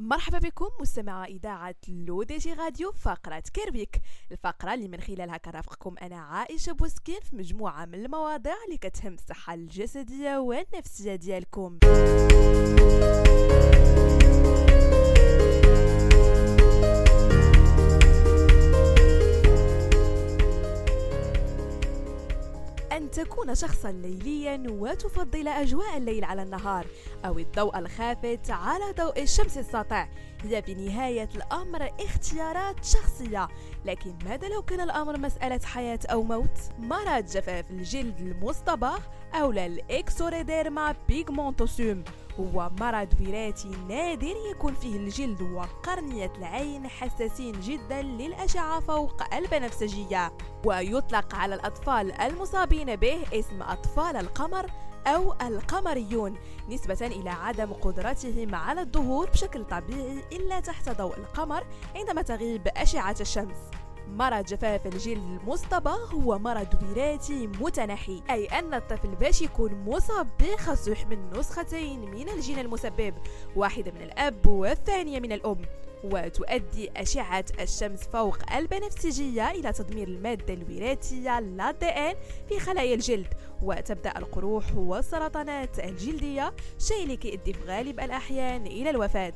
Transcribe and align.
مرحبا 0.00 0.38
بكم 0.38 0.68
مستمع 0.80 1.24
إذاعة 1.24 1.74
L'ODJ 1.88 2.52
Radio 2.52 2.92
فقرة 2.92 3.42
Care 3.54 3.74
Week. 3.74 4.00
الفقرة 4.32 4.74
اللي 4.74 4.88
من 4.88 5.00
خلالها 5.00 5.36
كرافقكم 5.36 5.94
أنا 6.02 6.16
عائشة 6.16 6.72
بوسكين 6.72 7.20
في 7.20 7.36
مجموعة 7.36 7.84
من 7.84 7.94
المواضيع 7.94 8.54
اللي 8.66 8.78
كتهم 8.78 9.14
الصحة 9.14 9.54
الجسدية 9.54 10.38
والنفسية 10.38 11.14
ديالكم. 11.14 11.78
أن 23.00 23.10
تكون 23.10 23.54
شخصا 23.54 23.92
ليليا 23.92 24.62
وتفضل 24.68 25.48
أجواء 25.48 25.96
الليل 25.96 26.24
على 26.24 26.42
النهار 26.42 26.86
أو 27.24 27.38
الضوء 27.38 27.78
الخافت 27.78 28.50
على 28.50 28.92
ضوء 28.98 29.22
الشمس 29.22 29.58
الساطع. 29.58 30.08
هي 30.42 30.62
في 30.62 30.74
نهاية 30.74 31.28
الأمر 31.34 31.90
اختيارات 32.00 32.84
شخصية. 32.84 33.48
لكن 33.84 34.14
ماذا 34.24 34.48
لو 34.48 34.62
كان 34.62 34.80
الأمر 34.80 35.18
مسألة 35.18 35.60
حياة 35.64 35.98
أو 36.06 36.22
موت؟ 36.22 36.58
مرض 36.78 37.24
جفاف 37.24 37.70
الجلد 37.70 38.20
المصطبغ 38.20 38.98
أو 39.34 39.50
الإكسوريديرما 39.50 40.94
بيغمونتوسوم. 41.08 42.04
هو 42.40 42.70
مرض 42.80 43.08
وراثي 43.20 43.70
نادر 43.88 44.34
يكون 44.50 44.74
فيه 44.74 44.96
الجلد 44.96 45.42
وقرنية 45.42 46.32
العين 46.38 46.88
حساسين 46.88 47.60
جدا 47.60 48.02
للأشعة 48.02 48.80
فوق 48.80 49.34
البنفسجية. 49.34 50.32
ويطلق 50.64 51.34
على 51.34 51.54
الأطفال 51.54 52.12
المصابين 52.12 52.96
به 52.96 53.18
اسم 53.32 53.62
أطفال 53.62 54.16
القمر 54.16 54.70
أو 55.06 55.32
القمريون 55.32 56.36
نسبة 56.68 57.06
إلى 57.06 57.30
عدم 57.30 57.72
قدرتهم 57.72 58.54
على 58.54 58.80
الظهور 58.80 59.30
بشكل 59.30 59.64
طبيعي 59.64 60.24
إلا 60.32 60.60
تحت 60.60 60.88
ضوء 60.88 61.16
القمر 61.16 61.64
عندما 61.96 62.22
تغيب 62.22 62.68
أشعة 62.76 63.16
الشمس. 63.20 63.56
مرض 64.10 64.44
جفاف 64.44 64.86
الجلد 64.86 65.16
المصطبغ 65.16 66.14
هو 66.14 66.38
مرض 66.38 66.68
وراثي 66.82 67.46
متنحي 67.46 68.22
أي 68.30 68.46
أن 68.46 68.74
الطفل 68.74 69.08
باش 69.08 69.42
يكون 69.42 69.74
مصاب 69.74 70.28
به 70.40 70.56
خاصو 70.56 70.92
يحمل 70.92 71.30
نسختين 71.36 72.00
من 72.00 72.28
الجين 72.28 72.58
المسبب 72.58 73.14
واحدة 73.56 73.92
من 73.92 74.02
الأب 74.02 74.46
والثانية 74.46 75.20
من 75.20 75.32
الأم. 75.32 75.62
وتؤدي 76.04 76.90
أشعة 76.96 77.44
الشمس 77.60 78.00
فوق 78.00 78.52
البنفسجية 78.52 79.50
إلى 79.50 79.72
تدمير 79.72 80.08
المادة 80.08 80.54
الوراثية 80.54 81.40
لا 81.40 81.70
دي 81.70 81.86
ان 81.86 82.14
في 82.48 82.60
خلايا 82.60 82.94
الجلد. 82.94 83.34
وتبدأ 83.62 84.18
القروح 84.18 84.64
والسرطانات 84.76 85.78
الجلدية 85.78 86.52
شيء 86.78 87.02
اللي 87.02 87.16
كيؤدي 87.16 87.52
في 87.52 87.64
غالب 87.64 88.00
الأحيان 88.00 88.66
إلى 88.66 88.90
الوفاة. 88.90 89.32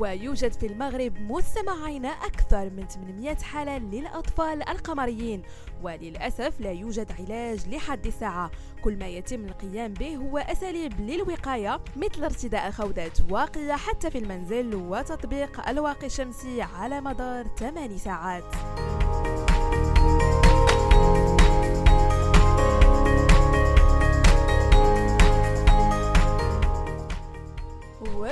ويوجد 0.00 0.52
في 0.52 0.66
المغرب 0.66 1.12
مستمعين 1.20 2.06
أكثر 2.06 2.70
من 2.70 2.88
800 2.88 3.36
حالة 3.36 3.78
للأطفال 3.78 4.68
القمريين. 4.68 5.42
وللأسف 5.82 6.60
لا 6.60 6.72
يوجد 6.72 7.12
علاج 7.18 7.68
لحد 7.68 8.06
الساعة. 8.06 8.50
كل 8.84 8.98
ما 8.98 9.08
يتم 9.08 9.44
القيام 9.44 9.92
به 9.92 10.16
هو 10.16 10.38
أساليب 10.38 11.00
للوقاية 11.00 11.80
مثل 11.96 12.24
ارتداء 12.24 12.70
خوذات 12.70 13.18
واقية 13.30 13.72
حتى 13.72 14.10
في 14.10 14.18
المنزل 14.18 14.74
وتطبيق 14.74 15.68
الواقي 15.68 16.06
الشمسي 16.06 16.62
على 16.62 17.00
مدار 17.00 17.46
8 17.58 17.96
ساعات. 17.96 18.44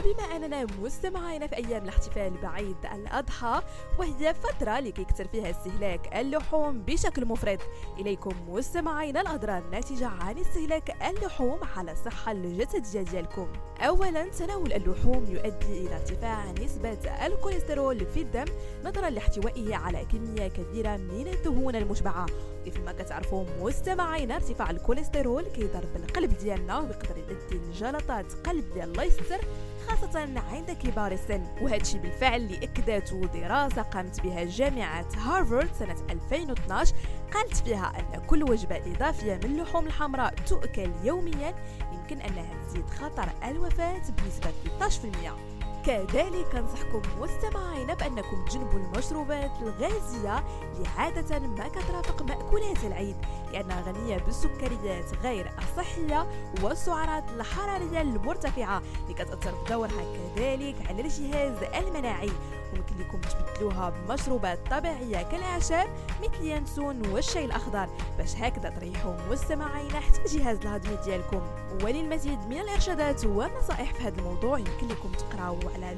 وبما 0.06 0.36
أننا 0.36 0.66
مستمعين 0.82 1.46
في 1.46 1.56
أيام 1.56 1.82
الاحتفال 1.84 2.32
بعيد 2.42 2.76
الأضحى 2.94 3.62
وهي 3.98 4.34
فترة 4.34 4.78
اللي 4.78 4.92
كيكثر 4.92 5.28
فيها 5.28 5.50
استهلاك 5.50 6.16
اللحوم 6.16 6.82
بشكل 6.82 7.24
مفرط. 7.24 7.58
إليكم 7.98 8.32
مستمعين 8.48 9.16
الأضرار 9.16 9.58
الناتجة 9.58 10.06
عن 10.06 10.38
استهلاك 10.38 10.96
اللحوم 11.08 11.58
على 11.76 11.92
الصحة 11.92 12.32
الجسدية 12.32 13.02
ديالكم. 13.02 13.48
أولا 13.80 14.28
تناول 14.28 14.72
اللحوم 14.72 15.24
يؤدي 15.28 15.86
إلى 15.86 15.94
ارتفاع 15.96 16.50
نسبة 16.50 17.26
الكوليسترول 17.26 18.06
في 18.06 18.22
الدم 18.22 18.44
نظرا 18.84 19.10
لاحتوائه 19.10 19.76
على 19.76 20.04
كمية 20.04 20.48
كبيرة 20.48 20.96
من 20.96 21.28
الدهون 21.28 21.76
المشبعة. 21.76 22.26
كيف 22.64 22.80
ما 22.80 22.92
كتعرفوا 22.92 23.44
مستمعين 23.60 24.32
ارتفاع 24.32 24.70
الكوليسترول 24.70 25.42
كيضرب 25.42 25.96
القلب 25.96 26.38
ديالنا 26.38 26.78
ويقدر 26.78 27.18
يؤدي 27.18 27.54
لجلطات 27.54 28.32
قلب 28.32 28.76
الله 28.76 29.02
يستر 29.02 29.40
خاصة 29.88 30.20
عند 30.52 30.70
كبار 30.70 31.12
السن 31.12 31.46
وهذا 31.62 31.76
الشيء 31.76 32.00
بالفعل 32.00 32.40
اللي 32.40 32.56
أكدته 32.56 33.20
دراسة 33.20 33.82
قامت 33.82 34.20
بها 34.20 34.44
جامعة 34.44 35.06
هارفارد 35.16 35.68
سنة 35.78 35.96
2012 36.10 36.94
قالت 37.34 37.56
فيها 37.56 37.92
أن 37.98 38.20
كل 38.26 38.42
وجبة 38.42 38.76
إضافية 38.76 39.34
من 39.34 39.44
اللحوم 39.44 39.86
الحمراء 39.86 40.34
تؤكل 40.34 40.90
يوميا 41.04 41.54
يمكن 41.92 42.20
أنها 42.20 42.64
تزيد 42.66 42.90
خطر 42.90 43.28
الوفاة 43.44 44.02
بنسبة 44.08 44.52
13% 44.80 45.51
كذلك 45.86 46.54
ننصحكم 46.54 47.02
مستمعين 47.20 47.86
بأنكم 47.86 48.44
تجنبوا 48.44 48.78
المشروبات 48.78 49.50
الغازية 49.62 50.44
اللي 50.76 50.88
عادة 50.96 51.38
ما 51.38 51.68
كترافق 51.68 52.22
مأكولات 52.22 52.84
العيد 52.84 53.16
لأنها 53.52 53.82
غنية 53.82 54.16
بالسكريات 54.16 55.04
غير 55.22 55.50
الصحية 55.58 56.26
والسعرات 56.62 57.24
الحرارية 57.36 58.00
المرتفعة 58.00 58.82
اللي 59.02 59.14
كتأثر 59.14 59.54
بدورها 59.66 60.04
كذلك 60.36 60.76
على 60.88 61.00
الجهاز 61.02 61.62
المناعي. 61.62 62.30
وممكن 62.72 62.98
لكم 62.98 63.20
تبدلوها 63.20 63.90
بمشروبات 63.90 64.58
طبيعية 64.70 65.22
كالأعشاب 65.22 65.88
مثل 66.22 66.44
ينسون 66.44 67.06
والشاي 67.06 67.44
الأخضر. 67.44 67.88
باش 68.18 68.36
هكذا 68.36 68.68
تريحوا 68.68 69.14
مستمعين 69.30 69.90
حتى 69.90 70.20
الجهاز 70.20 70.58
الهضمي 70.58 70.96
ديالكم. 71.04 71.40
وللمزيد 71.84 72.38
من 72.38 72.58
الإرشادات 72.58 73.24
والنصائح 73.24 73.94
في 73.94 74.02
هذا 74.02 74.18
الموضوع 74.18 74.58
يمكن 74.58 74.88
لكم 74.88 75.12
تقراو 75.12 75.58
على 75.74 75.92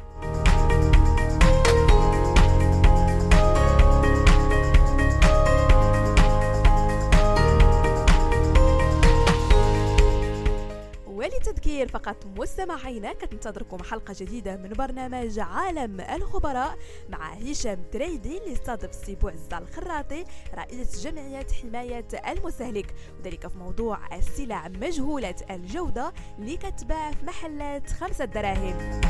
ولتذكير 11.77 11.87
فقط. 11.87 12.25
مستمعينا 12.25 13.13
كتنتظركم 13.13 13.83
حلقة 13.83 14.13
جديدة 14.19 14.57
من 14.57 14.69
برنامج 14.69 15.39
عالم 15.39 16.01
الخبراء 16.01 16.77
مع 17.09 17.33
هشام 17.33 17.83
تريدي 17.91 18.37
اللي 18.37 18.53
استضاف 18.53 18.89
السي 18.89 19.15
بوعز 19.15 19.53
الخراطي 19.53 20.25
رئيس 20.55 21.07
جمعية 21.07 21.47
حماية 21.61 22.07
المستهلك. 22.27 22.95
وذلك 23.19 23.47
في 23.47 23.57
موضوع 23.57 24.17
السلع 24.17 24.67
مجهولة 24.67 25.35
الجودة 25.49 26.13
اللي 26.39 26.57
كتباع 26.57 27.11
في 27.11 27.25
محلات 27.25 27.89
خمسة 27.89 28.25
دراهم. 28.25 29.01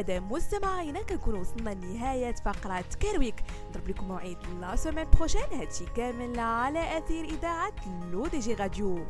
بهذا 0.00 0.20
مستمعينا 0.20 1.02
كنكون 1.02 1.34
وصلنا 1.34 1.70
لنهاية 1.70 2.34
فقرة 2.44 2.84
Care 3.00 3.17
Week 3.17 3.34
نضرب 3.68 3.88
لكم 3.88 4.08
موعد 4.08 4.36
la 4.60 4.76
semaine 4.76 5.06
prochaine. 5.16 5.40
هادشي 5.52 5.84
كامل 5.96 6.38
على 6.38 6.98
أثير 6.98 7.24
إذاعة 7.24 7.72
L'ODJ 8.12 8.54
Radio. 8.54 9.06